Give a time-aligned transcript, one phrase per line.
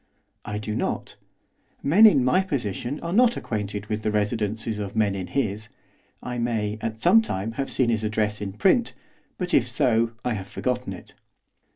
[0.45, 1.15] 'I do not.
[1.83, 5.69] Men in my position are not acquainted with the residences of men in his.
[6.23, 8.95] I may, at some time, have seen his address in print;
[9.37, 11.13] but, if so, I have forgotten it.